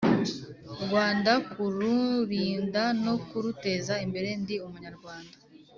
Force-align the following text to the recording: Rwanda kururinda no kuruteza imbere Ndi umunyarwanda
Rwanda 0.83 1.31
kururinda 1.51 2.83
no 3.05 3.15
kuruteza 3.27 3.93
imbere 4.05 4.29
Ndi 4.41 4.55
umunyarwanda 4.65 5.35